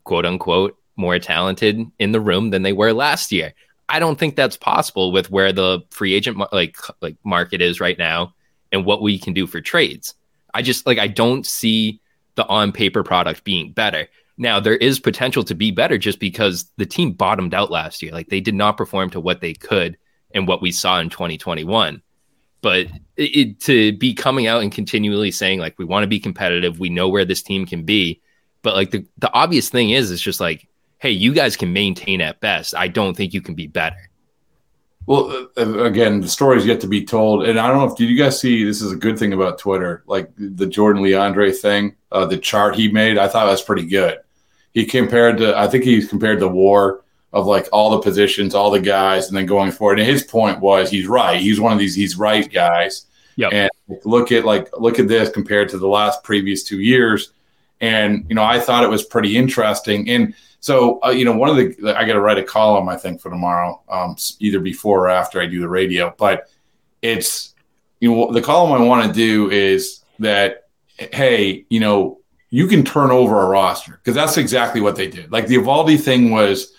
[0.05, 3.53] quote unquote more talented in the room than they were last year.
[3.89, 7.99] I don't think that's possible with where the free agent like like market is right
[7.99, 8.35] now
[8.73, 10.15] and what we can do for trades.
[10.55, 12.01] I just like I don't see
[12.35, 14.09] the on paper product being better.
[14.39, 18.13] Now there is potential to be better just because the team bottomed out last year.
[18.13, 19.97] Like they did not perform to what they could
[20.35, 22.03] and what we saw in 2021.
[22.63, 26.19] But it, it, to be coming out and continually saying like we want to be
[26.19, 28.21] competitive, we know where this team can be,
[28.63, 30.67] but like the the obvious thing is it's just like
[30.99, 32.75] hey, you guys can maintain at best.
[32.75, 34.11] I don't think you can be better.
[35.07, 37.97] Well, uh, uh, again, the story's yet to be told, and I don't know if
[37.97, 41.57] did you guys see this is a good thing about Twitter, like the Jordan Leandre
[41.57, 43.17] thing, uh, the chart he made.
[43.17, 44.19] I thought was pretty good.
[44.75, 48.71] He compared to, I think he's compared the war of like all the positions, all
[48.71, 50.01] the guys, and then going forward.
[50.01, 51.41] And his point was he's right.
[51.41, 53.07] He's one of these he's right guys.
[53.37, 53.49] Yeah.
[53.53, 53.71] And
[54.05, 57.33] look at like look at this compared to the last previous two years,
[57.81, 60.09] and you know I thought it was pretty interesting.
[60.09, 60.35] And
[60.67, 63.21] so, uh, you know, one of the, I got to write a column, I think,
[63.21, 66.13] for tomorrow, um, either before or after I do the radio.
[66.19, 66.51] But
[67.03, 67.55] it's,
[68.01, 72.19] you know, the column I want to do is that, hey, you know,
[72.51, 75.31] you can turn over a roster because that's exactly what they did.
[75.31, 76.73] Like the Eovaldi thing was,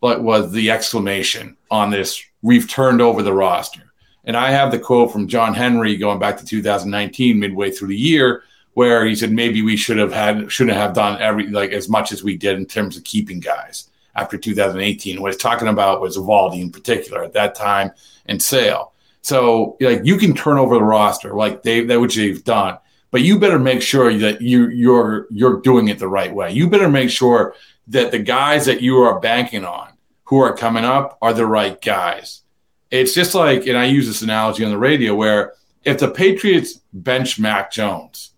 [0.00, 2.24] what was the exclamation on this?
[2.40, 3.92] We've turned over the roster.
[4.24, 7.96] And I have the quote from John Henry going back to 2019, midway through the
[7.96, 11.88] year, where he said maybe we should have had shouldn't have done every like as
[11.88, 15.20] much as we did in terms of keeping guys after 2018.
[15.20, 17.92] What he's talking about was Eovaldi in particular at that time
[18.26, 18.92] and Sale.
[19.22, 22.78] So like you can turn over the roster like they that which they've done,
[23.10, 26.52] but you better make sure that you you're you're doing it the right way.
[26.52, 27.54] You better make sure
[27.88, 29.92] that the guys that you are banking on
[30.24, 32.42] who are coming up are the right guys.
[32.90, 36.80] It's just like, and I use this analogy on the radio where if the Patriots
[36.92, 38.33] bench Mac Jones,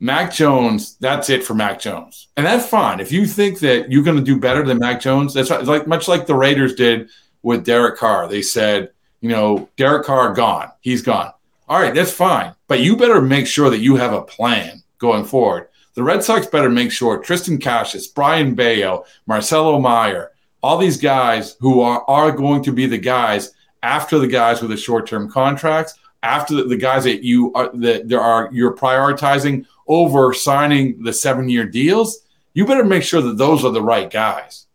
[0.00, 2.28] Mac Jones, that's it for Mac Jones.
[2.36, 3.00] And that's fine.
[3.00, 6.08] If you think that you're going to do better than Mac Jones, that's like much
[6.08, 7.10] like the Raiders did
[7.42, 8.26] with Derek Carr.
[8.26, 10.70] They said, you know, Derek Carr gone.
[10.80, 11.32] He's gone.
[11.68, 12.54] All right, that's fine.
[12.66, 15.68] But you better make sure that you have a plan going forward.
[15.94, 20.30] The Red Sox better make sure Triston Casas, Brayan Bello, Marcelo Meyer,
[20.62, 24.70] all these guys who are, are going to be the guys after the guys with
[24.70, 28.76] the short term contracts, after the, the, guys that you are that there are you're
[28.76, 32.20] prioritizing over signing the seven year deals,
[32.54, 34.66] you better make sure that those are the right guys.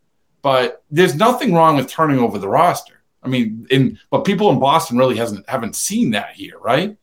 [0.42, 3.02] But there's nothing wrong with turning over the roster.
[3.24, 6.98] I mean, in but people in Boston really hasn't haven't seen that here, right?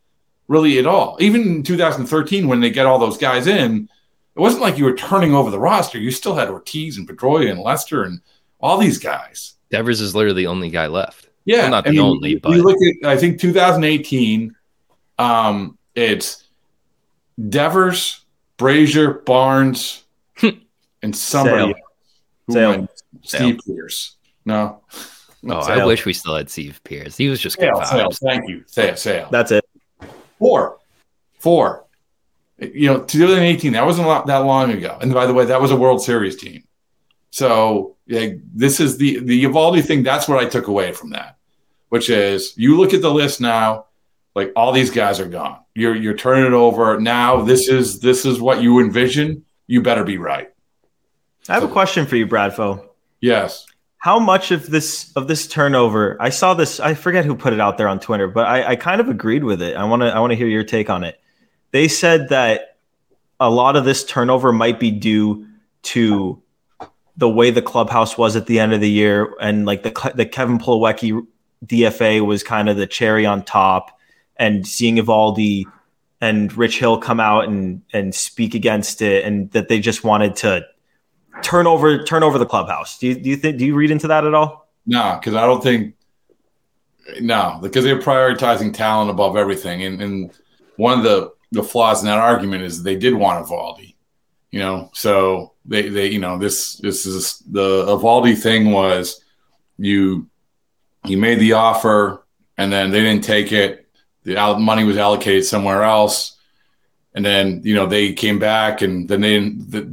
[0.48, 1.16] Really at all.
[1.20, 3.88] Even in 2013, when they get all those guys in,
[4.34, 5.98] it wasn't like you were turning over the roster.
[5.98, 8.20] You still had Ortiz and Pedroia and Lester and
[8.60, 9.54] all these guys.
[9.70, 11.28] Devers is literally the only guy left.
[11.44, 12.36] Yeah, well, not the mean, only.
[12.36, 14.54] But you look at I think 2018.
[15.18, 16.44] Um, it's
[17.48, 18.24] Devers,
[18.58, 20.04] Brasier, Barnes,
[21.02, 21.74] and somebody
[22.50, 22.88] Sale.
[22.88, 22.88] Sale.
[23.22, 24.16] Steve Pearce.
[24.44, 24.80] No.
[25.48, 27.16] Oh, I wish we still had Steve Pearce.
[27.16, 28.10] He was just good Sale, Sale.
[28.30, 28.64] Thank you.
[28.66, 29.28] Sale, Sale.
[29.30, 29.64] That's it.
[30.38, 30.78] Four.
[31.38, 31.84] Four.
[32.58, 34.98] You know, 2018, that wasn't that long ago.
[35.00, 36.62] And by the way, that was a World Series team.
[37.32, 40.02] So yeah, this is the the Eovaldi thing.
[40.02, 41.38] That's what I took away from that,
[41.88, 43.86] which is you look at the list now,
[44.34, 45.58] like all these guys are gone.
[45.74, 47.42] You're you're turning it over now.
[47.42, 49.46] This is this is what you envision.
[49.66, 50.50] You better be right.
[51.48, 52.86] I have so, a question for you, Bradfo.
[53.22, 53.66] Yes.
[53.96, 56.18] How much of this of this turnover?
[56.20, 56.80] I saw this.
[56.80, 59.42] I forget who put it out there on Twitter, but I, I kind of agreed
[59.42, 59.74] with it.
[59.74, 61.18] I want to I want to hear your take on it.
[61.70, 62.76] They said that
[63.40, 65.46] a lot of this turnover might be due
[65.82, 66.41] to
[67.16, 70.26] the way the clubhouse was at the end of the year, and like the the
[70.26, 71.26] Kevin Plawecki
[71.64, 73.98] DFA was kind of the cherry on top
[74.36, 75.64] and seeing Eovaldi
[76.20, 80.36] and Rich Hill come out and and speak against it, and that they just wanted
[80.36, 80.64] to
[81.42, 82.98] turn over turn over the clubhouse.
[82.98, 84.68] Do you do you think do you read into that at all?
[84.86, 85.94] No, because I don't think
[87.20, 90.32] no, because they're prioritizing talent above everything, and and
[90.76, 93.94] one of the the flaws in that argument is they did want Eovaldi,
[94.50, 99.22] you know, so they they you know this this is the Eovaldi thing was
[99.78, 100.28] you
[101.04, 102.24] you made the offer
[102.58, 103.82] and then they didn't take it
[104.24, 106.38] the money was allocated somewhere else.
[107.14, 109.38] and then you know they came back and then they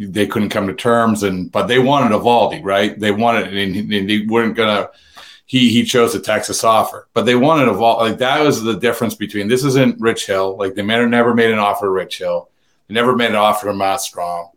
[0.05, 2.97] they couldn't come to terms and but they wanted Eovaldi, right?
[2.97, 4.89] They wanted and, they weren't gonna.
[5.45, 7.99] He he chose the Texas offer, but they wanted Eovaldi.
[7.99, 10.57] Like that was the difference between this isn't Rich Hill.
[10.57, 12.49] Like they never made an offer to Rich Hill.
[12.87, 14.49] They never made an offer to Matt Strahm.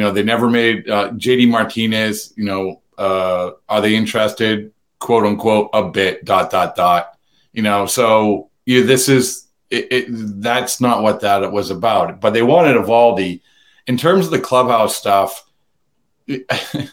[0.00, 2.32] You know they never made uh, JD Martinez.
[2.34, 4.72] You know uh, are they interested?
[4.98, 7.18] Quote unquote a bit dot dot dot.
[7.52, 10.06] You know so yeah, this is it, it,
[10.40, 12.18] that's not what that was about.
[12.18, 13.42] But they wanted Eovaldi.
[13.86, 15.46] In terms of the clubhouse stuff,
[16.26, 16.88] the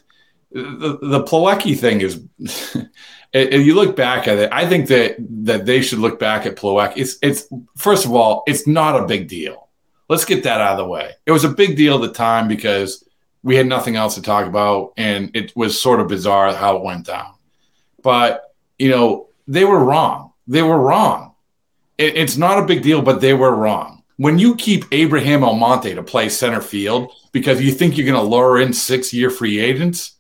[0.52, 2.22] the Plawecki thing is.
[3.34, 5.16] if you look back at it, I think that
[5.46, 6.98] that they should look back at Plawecki.
[6.98, 9.67] It's it's first of all, it's not a big deal.
[10.10, 11.12] Let's get that out of the way.
[11.26, 13.04] It was a big deal at the time because
[13.44, 16.84] we had nothing else to talk about, and it was sort of bizarre how it
[16.84, 17.34] went down.
[18.02, 20.34] But you know, they were wrong.
[20.48, 21.28] They were wrong
[21.98, 24.04] it, it's not a big deal, but they were wrong.
[24.18, 28.28] When you keep Abraham Almonte to play center field because you think you're going to
[28.28, 30.16] lure in six year free agents,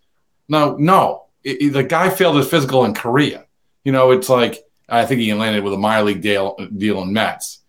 [0.47, 1.25] no, no.
[1.43, 3.45] It, it, the guy failed his physical in Korea.
[3.83, 7.13] You know, it's like I think he landed with a minor league deal, deal in
[7.13, 7.59] Mets,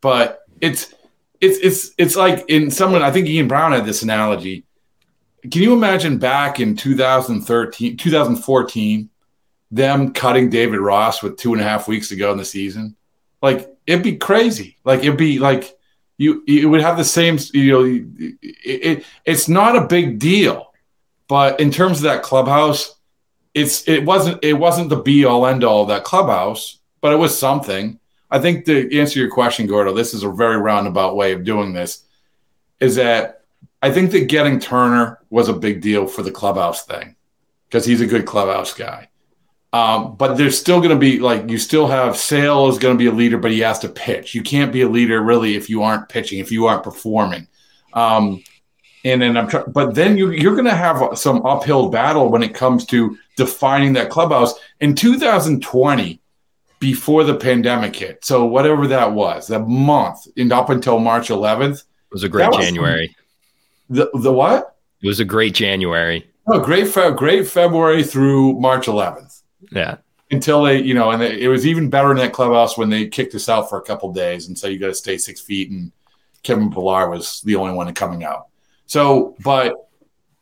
[0.00, 0.94] but it's
[1.46, 3.02] it's it's it's like in someone.
[3.02, 4.64] I think Ian Browne had this analogy.
[5.42, 9.10] Can you imagine back in 2013, 2014,
[9.70, 12.96] them cutting David Ross with two and a half weeks to go in the season?
[13.40, 14.78] Like it'd be crazy.
[14.84, 15.76] Like it'd be like
[16.18, 17.38] you you would have the same.
[17.52, 20.72] You know, it, it it's not a big deal,
[21.28, 22.96] but in terms of that clubhouse,
[23.54, 27.16] it's it wasn't it wasn't the be all end all of that clubhouse, but it
[27.16, 28.00] was something.
[28.30, 31.72] I think to answer your question, Gordo, this is a very roundabout way of doing
[31.72, 32.04] this.
[32.80, 33.42] Is that
[33.82, 37.14] I think that getting Turner was a big deal for the clubhouse thing
[37.68, 39.08] because he's a good clubhouse guy.
[39.72, 42.98] Um, but there's still going to be like you still have Sale is going to
[42.98, 44.34] be a leader, but he has to pitch.
[44.34, 47.46] You can't be a leader really if you aren't pitching, if you aren't performing.
[47.92, 48.42] Um,
[49.04, 52.54] and then I'm but then you, you're going to have some uphill battle when it
[52.54, 56.20] comes to defining that clubhouse in 2020
[56.78, 58.24] before the pandemic hit.
[58.24, 62.52] So whatever that was, that month and up until March 11th, it was a great
[62.52, 63.14] January.
[63.88, 64.76] The the what?
[65.02, 66.28] It was a great January.
[66.48, 69.42] Oh, great, fe- great February through March 11th.
[69.72, 69.96] Yeah.
[70.30, 73.08] Until they, you know, and they, it was even better in that clubhouse when they
[73.08, 75.70] kicked us out for a couple days and said you got to stay six feet,
[75.70, 75.92] and
[76.42, 78.46] Kevin Pillar was the only one coming out.
[78.86, 79.88] So, but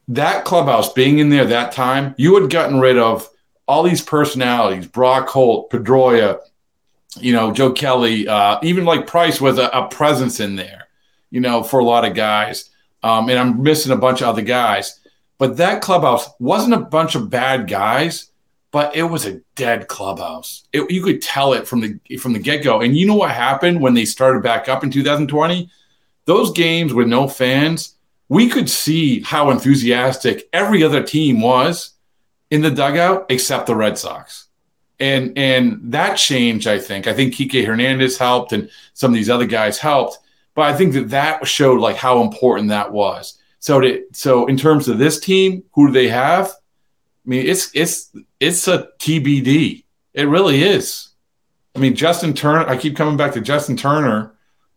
[0.08, 3.28] that clubhouse being in there that time, you had gotten rid of
[3.66, 6.40] all these personalities: Brock Holt, Pedroia,
[7.18, 10.88] you know, Joe Kelly, uh, even like Price was a, a, presence in there,
[11.30, 12.70] you know, for a lot of guys.
[13.02, 15.00] Um, and I'm missing a bunch of other guys,
[15.38, 18.30] but that clubhouse wasn't a bunch of bad guys
[18.74, 20.64] but it was a dead clubhouse.
[20.72, 22.80] It, you could tell it from the from the get go.
[22.80, 25.70] And you know what happened when they started back up in 2020?
[26.24, 27.94] Those games with no fans,
[28.28, 31.93] we could see how enthusiastic every other team was
[32.50, 34.48] in the dugout except the Red Sox.
[35.00, 37.06] And and that change, I think.
[37.06, 40.18] I think Kike Hernandez helped and some of these other guys helped,
[40.54, 43.38] but I think that that showed like how important that was.
[43.58, 46.48] So to, so in terms of this team, who do they have?
[46.48, 49.84] I mean, it's it's it's a TBD.
[50.12, 51.08] It really is.
[51.74, 52.68] I mean, Justin Turner.
[52.68, 54.34] I keep coming back to Justin Turner.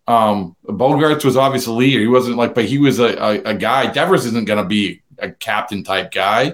[0.08, 1.99] Um, Bogaerts was obviously a leader.
[1.99, 3.91] He wasn't like, but he was a, a, a guy.
[3.91, 6.53] Devers isn't going to be a captain type guy.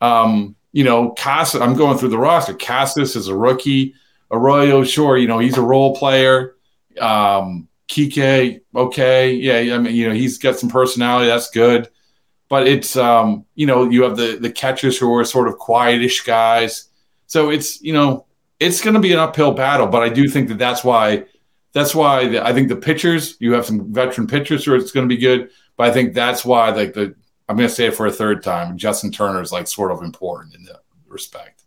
[0.00, 1.60] Um, you know, Casas.
[1.60, 2.54] I'm going through the roster.
[2.54, 3.94] Casas is a rookie.
[4.30, 6.56] Arroyo, sure, you know, he's a role player.
[7.00, 11.26] Um, Kike, okay, yeah, I mean, you know, he's got some personality.
[11.26, 11.88] That's good
[12.48, 16.24] but it's um, you know you have the the catchers who are sort of quietish
[16.24, 16.88] guys.
[17.26, 18.26] So it's you know
[18.60, 21.24] it's going to be an uphill battle, but I do think that that's why
[21.72, 25.08] that's why the, I think the pitchers you have some veteran pitchers who it's going
[25.08, 27.16] to be good, but I think that's why like the
[27.48, 28.76] I'm going to say it for a third time.
[28.78, 31.62] Justin Turner is like sort of important in that respect.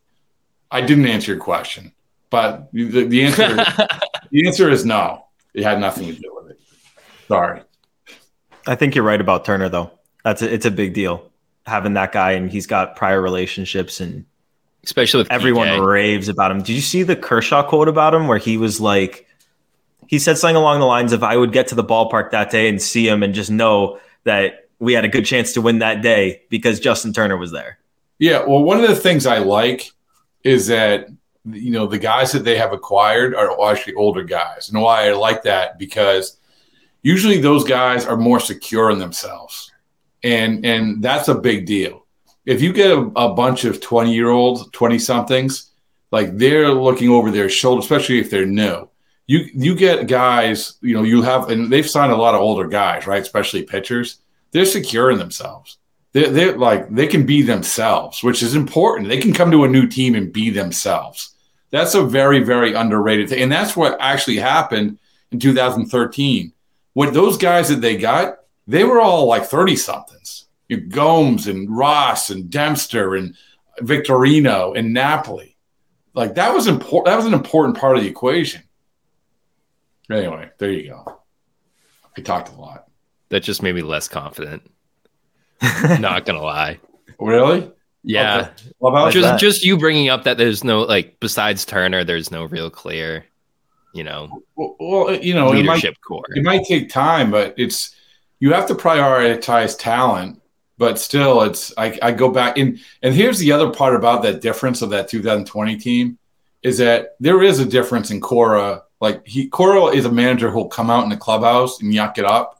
[0.72, 1.94] I didn't answer your question,
[2.30, 3.56] but the, the answer
[4.32, 5.26] the answer is no.
[5.54, 6.60] It had nothing to do with it.
[7.28, 7.62] Sorry.
[8.66, 9.92] I think you're right about Turner though
[10.28, 11.32] that's a, it's a big deal
[11.66, 14.26] having that guy, and he's got prior relationships and
[14.84, 15.86] especially with everyone PK.
[15.86, 16.60] raves about him.
[16.60, 19.26] Did you see the Kershaw quote about him where he was like,
[20.08, 22.68] he said something along the lines of, "I would get to the ballpark that day
[22.68, 26.02] and see him and just know that we had a good chance to win that
[26.02, 27.80] day because Justin Turner was there."
[28.20, 29.92] Yeah, well, one of the things I like
[30.44, 31.08] is that
[31.46, 35.14] you know the guys that they have acquired are actually older guys, and why I
[35.14, 36.38] like that because
[37.04, 39.72] usually those guys are more secure in themselves
[40.24, 42.06] and and that's a big deal.
[42.46, 45.72] If you get a, a bunch of twenty year olds, twenty somethings,
[46.12, 48.90] like they're looking over their shoulder, especially if they're new.
[49.28, 52.68] you you get guys, you know, you have, and they've signed a lot of older
[52.68, 53.22] guys, right?
[53.22, 54.20] Especially pitchers.
[54.58, 55.78] They're secure in themselves.
[56.14, 59.08] They're, they're like they can be themselves, which is important.
[59.08, 61.36] They can come to a new team and be themselves.
[61.70, 64.98] That's a very very underrated thing, and that's what actually happened
[65.32, 66.54] in 2013.
[66.94, 70.48] What those guys that they got, they were all like 30 somethings.
[70.90, 73.36] Gomes and Ross and Dempster and
[73.82, 75.56] Victorino and Napoli.
[76.16, 77.06] Like that was important.
[77.06, 78.64] That was an important part of the equation.
[80.10, 81.22] Anyway, there you go.
[82.18, 82.87] I talked a lot.
[83.30, 84.64] That just made me less confident.
[86.00, 86.80] Not gonna lie.
[87.20, 87.72] Really?
[88.04, 88.38] Yeah.
[88.38, 88.52] Okay.
[88.78, 89.40] What about just that?
[89.40, 93.26] just you bringing up that there's no like besides Turner, there's no real clear,
[93.94, 94.44] you know.
[94.56, 96.26] Well, well uh, you know, leadership it might, core.
[96.30, 97.96] It might take time, but it's
[98.40, 100.42] you have to prioritize talent.
[100.78, 104.42] But still, it's I, I go back and and here's the other part about that
[104.42, 106.18] difference of that 2020 team
[106.62, 110.68] is that there is a difference in Cora like he Cora is a manager who'll
[110.68, 112.57] come out in the clubhouse and yuck it up.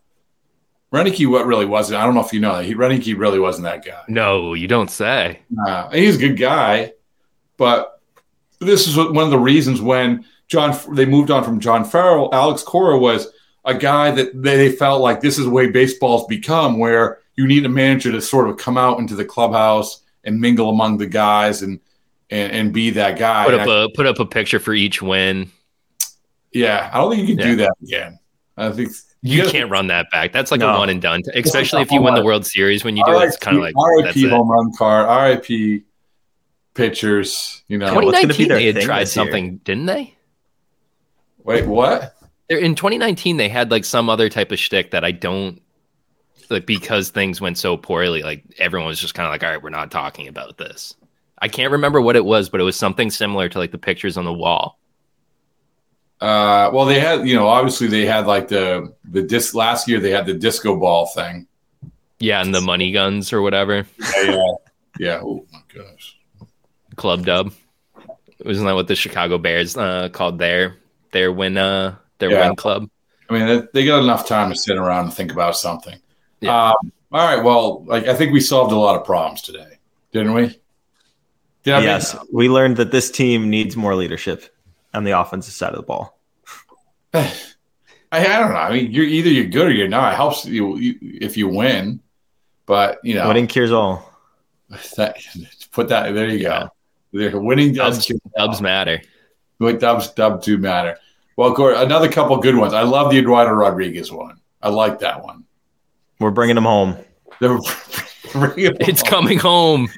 [0.94, 2.00] Roenicke what really wasn't.
[2.00, 2.66] I don't know if you know that.
[2.66, 4.04] He Roenicke really wasn't that guy.
[4.08, 5.40] No, you don't say.
[5.50, 6.94] Nah, he's a good guy,
[7.58, 8.02] but
[8.60, 12.30] this is one of the reasons when John they moved on from John Farrell.
[12.34, 13.28] Alex Cora was
[13.66, 17.66] a guy that they felt like this is the way baseball's become, where you need
[17.66, 21.62] a manager to sort of come out into the clubhouse and mingle among the guys
[21.62, 21.80] and
[22.30, 23.46] and, and be that guy.
[23.46, 25.52] Put up a put up a picture for each win.
[26.54, 27.52] Yeah, I don't think you can yeah.
[27.52, 28.20] do that again.
[28.56, 28.92] I think
[29.28, 30.32] you, you can't run that back.
[30.32, 30.76] That's like no.
[30.76, 32.84] a one and done, especially if you win the World Series.
[32.84, 35.84] When you do, it, it's kind of like RIP home run card, RIP
[36.74, 37.64] pitchers.
[37.68, 39.60] You know, 2019 they had tried something, year?
[39.64, 40.16] didn't they?
[41.44, 42.16] Wait, what?
[42.50, 45.62] In 2019, they had like some other type of shtick that I don't
[46.50, 48.24] like because things went so poorly.
[48.24, 50.96] Like everyone was just kind of like, "All right, we're not talking about this."
[51.40, 54.18] I can't remember what it was, but it was something similar to like the pictures
[54.18, 54.77] on the wall.
[56.20, 60.00] Uh, well, they had, you know, obviously they had like the the disc last year.
[60.00, 61.48] They had the disco ball thing.
[62.20, 63.86] Yeah, and the money guns or whatever.
[64.00, 64.54] Yeah, yeah.
[65.00, 65.20] yeah.
[65.24, 66.18] Oh my gosh.
[66.96, 67.54] Club dub.
[68.44, 70.78] Wasn't that what the Chicago Bears uh, called their
[71.12, 72.48] their win uh their yeah.
[72.48, 72.90] win club?
[73.30, 76.00] I mean, they got enough time to sit around and think about something.
[76.40, 76.70] Yeah.
[76.70, 77.44] Um, all right.
[77.44, 79.78] Well, like I think we solved a lot of problems today,
[80.12, 80.60] didn't we?
[81.64, 84.56] Did yes, we learned that this team needs more leadership
[84.98, 86.20] on the offensive side of the ball.
[87.14, 87.34] I,
[88.12, 88.56] I don't know.
[88.56, 90.14] I mean, you're either you're good or you're not.
[90.14, 92.02] It helps you, you if you win,
[92.66, 94.14] but you know, winning cures all.
[94.98, 95.18] That,
[95.72, 96.30] put that there.
[96.30, 96.70] You go.
[97.12, 97.36] Yeah.
[97.36, 99.02] Winning does dubs, dubs matter.
[99.60, 100.98] Like dubs, dubs do matter.
[101.36, 102.74] Well, Gordon, another couple good ones.
[102.74, 104.40] I love the Eduardo Rodriguez one.
[104.62, 105.46] I like that one.
[106.20, 106.98] We're bringing him home.
[107.42, 109.10] it's home.
[109.10, 109.90] coming home.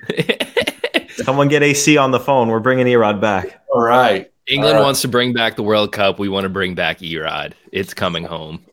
[1.12, 2.50] Someone get AC on the phone.
[2.50, 3.62] We're bringing Erod back.
[3.74, 4.32] All right.
[4.50, 4.84] England right.
[4.84, 6.20] wants to bring back the World Cup.
[6.20, 7.54] We want to bring back Erod.
[7.72, 8.66] It's coming home.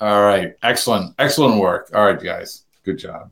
[0.00, 0.54] All right.
[0.62, 1.14] Excellent.
[1.18, 1.90] Excellent work.
[1.94, 2.64] All right, guys.
[2.84, 3.30] Good job.